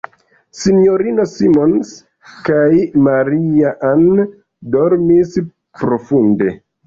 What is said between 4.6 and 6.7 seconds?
dormis profunde.